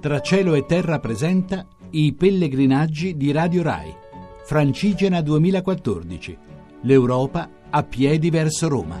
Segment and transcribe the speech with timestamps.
[0.00, 3.92] Tra cielo e terra presenta i pellegrinaggi di Radio Rai.
[4.48, 6.38] Francigena 2014.
[6.84, 8.96] L'Europa a piedi verso Roma.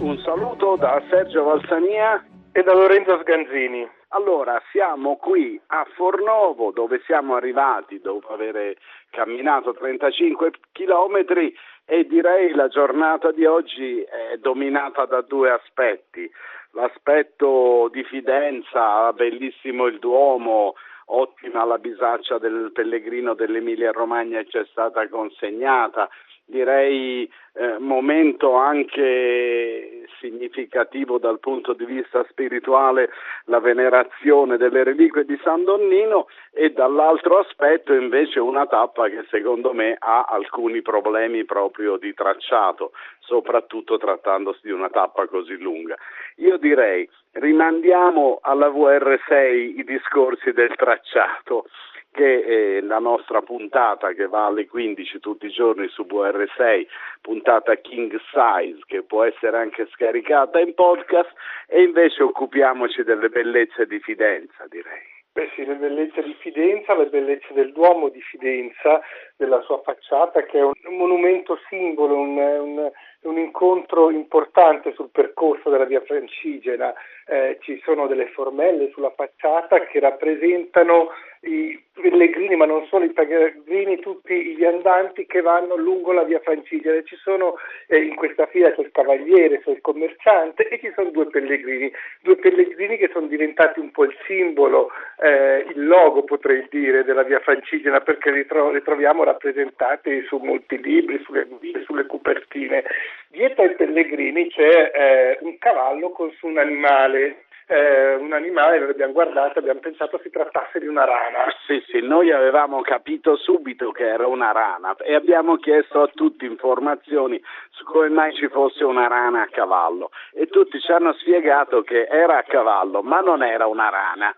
[0.00, 2.22] Un saluto da Sergio Valsania
[2.52, 3.88] e da Lorenzo Sganzini.
[4.08, 8.76] Allora, siamo qui a Fornovo dove siamo arrivati dopo aver
[9.12, 11.54] camminato 35 chilometri
[11.86, 16.30] e direi la giornata di oggi è dominata da due aspetti
[16.74, 20.74] l'aspetto di Fidenza, bellissimo il Duomo,
[21.06, 26.08] ottima la bisaccia del pellegrino dell'Emilia Romagna ci è stata consegnata,
[26.44, 33.10] direi eh, momento anche significativo dal punto di vista spirituale
[33.44, 39.74] la venerazione delle reliquie di San Donnino e dall'altro aspetto invece una tappa che secondo
[39.74, 45.96] me ha alcuni problemi proprio di tracciato, soprattutto trattandosi di una tappa così lunga.
[46.36, 51.66] Io direi rimandiamo alla VR6 i discorsi del tracciato
[52.14, 56.86] che è la nostra puntata che va alle 15 tutti i giorni su VR6,
[57.20, 61.32] puntata King Size che può essere anche scaricata in podcast
[61.66, 65.12] e invece occupiamoci delle bellezze di Fidenza direi.
[65.34, 69.00] Beh sì, le bellezze di Fidenza, le bellezze del Duomo di Fidenza,
[69.36, 72.90] della sua facciata che è un monumento simbolo, un, un,
[73.22, 76.94] un incontro importante sul percorso della via Francigena.
[77.26, 81.08] Eh, ci sono delle formelle sulla facciata che rappresentano
[81.44, 86.40] i pellegrini, ma non solo i pellegrini, tutti i viandanti che vanno lungo la via
[86.40, 87.02] Francigena.
[87.02, 87.54] Ci sono
[87.86, 91.90] eh, in questa fila c'è il cavaliere, c'è il commerciante e ci sono due pellegrini,
[92.22, 97.22] due pellegrini che sono diventati un po' il simbolo, eh, il logo potrei dire della
[97.22, 101.46] via Francigena perché li, tro- li troviamo rappresentati su molti libri, sulle
[101.84, 102.84] sulle copertine.
[103.28, 108.88] Dietro ai pellegrini c'è eh, un cavallo con su un animale eh, un animale, noi
[108.88, 111.46] l'abbiamo guardato abbiamo pensato si trattasse di una rana.
[111.66, 116.44] Sì, sì, noi avevamo capito subito che era una rana e abbiamo chiesto a tutti
[116.44, 117.40] informazioni
[117.70, 122.04] su come mai ci fosse una rana a cavallo e tutti ci hanno spiegato che
[122.04, 124.34] era a cavallo, ma non era una rana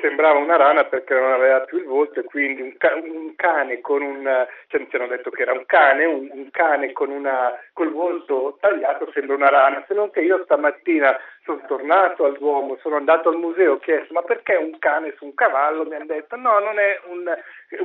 [0.00, 3.80] sembrava una rana perché non aveva più il volto e quindi un, ca- un cane
[3.80, 7.52] con un, cioè ci hanno detto che era un cane, un, un cane con una,
[7.72, 12.78] col volto tagliato sembra una rana, se non che io stamattina sono tornato al Duomo,
[12.80, 15.84] sono andato al museo, ho chiesto ma perché un cane su un cavallo?
[15.84, 17.32] Mi hanno detto no, non è un,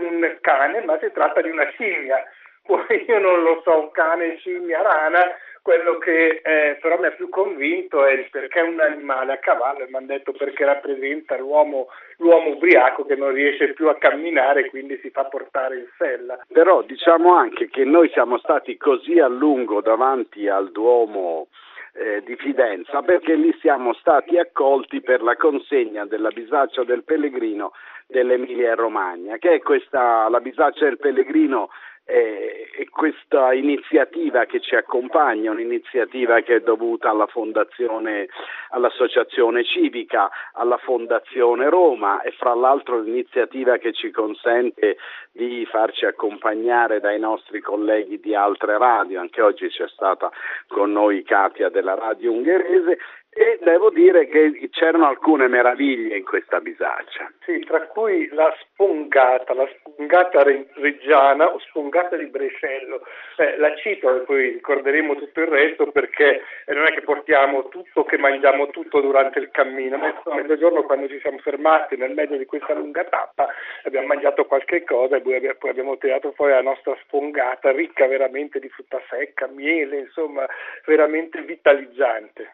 [0.02, 2.24] un cane ma si tratta di una scimmia,
[2.66, 5.24] poi io non lo so, un cane, scimmia, rana,
[5.66, 9.80] quello che eh, però mi ha più convinto è il perché un animale a cavallo
[9.80, 11.88] e mi hanno detto perché rappresenta l'uomo,
[12.18, 16.38] l'uomo ubriaco che non riesce più a camminare e quindi si fa portare in sella.
[16.54, 21.48] Però diciamo anche che noi siamo stati così a lungo davanti al Duomo
[21.94, 27.72] eh, di Fidenza perché lì siamo stati accolti per la consegna della bisaccia del pellegrino
[28.06, 31.70] dell'Emilia Romagna, che è questa, la bisaccia del pellegrino
[32.06, 38.28] eh, e questa iniziativa che ci accompagna, un'iniziativa che è dovuta alla fondazione,
[38.70, 44.98] all'associazione civica, alla Fondazione Roma e fra l'altro l'iniziativa che ci consente
[45.32, 50.32] di farci accompagnare dai nostri colleghi di altre radio, anche oggi c'è stata
[50.68, 53.00] con noi Katia della radio ungherese
[53.38, 57.30] e devo dire che c'erano alcune meraviglie in questa bisaccia.
[57.44, 63.02] Sì, tra cui la spongata, la spongata reggiana o spongata di Brescello.
[63.36, 68.06] Eh, la cito e poi ricorderemo tutto il resto perché non è che portiamo tutto,
[68.06, 69.98] che mangiamo tutto durante il cammino.
[69.98, 73.50] A mezzogiorno quando ci siamo fermati nel mezzo di questa lunga tappa
[73.84, 78.70] abbiamo mangiato qualche cosa e poi abbiamo tirato fuori la nostra spongata ricca veramente di
[78.70, 80.46] frutta secca, miele, insomma
[80.86, 82.54] veramente vitalizzante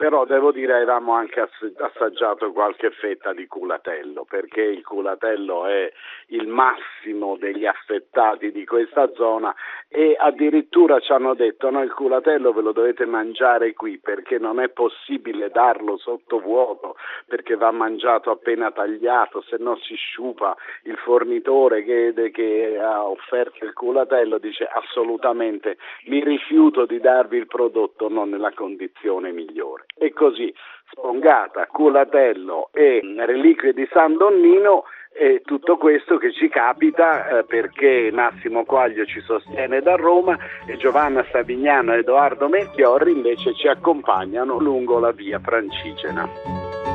[0.00, 1.46] però devo dire avevamo anche
[1.76, 5.92] assaggiato qualche fetta di culatello perché il culatello è
[6.28, 9.54] il massimo degli affettati di questa zona
[9.90, 14.58] e addirittura ci hanno detto no il culatello ve lo dovete mangiare qui perché non
[14.58, 16.96] è possibile darlo sotto vuoto
[17.26, 23.66] perché va mangiato appena tagliato se no si sciupa il fornitore che, che ha offerto
[23.66, 25.76] il culatello dice assolutamente
[26.06, 30.52] mi rifiuto di darvi il prodotto non nella condizione migliore e così
[30.90, 38.10] Spongata, Culatello e Reliquie di San Donnino e tutto questo che ci capita eh, perché
[38.12, 44.58] Massimo Quaglio ci sostiene da Roma e Giovanna Savignano e Edoardo Melchiorri invece ci accompagnano
[44.58, 46.89] lungo la via Francigena.